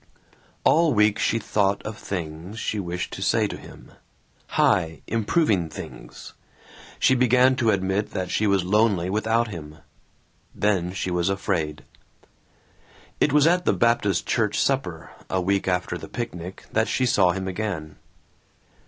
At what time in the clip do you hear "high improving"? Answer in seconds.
4.57-5.69